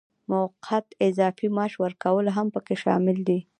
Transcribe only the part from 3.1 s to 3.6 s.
دي.